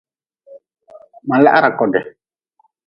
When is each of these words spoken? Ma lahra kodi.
Ma 1.27 1.37
lahra 1.43 1.69
kodi. 1.79 1.99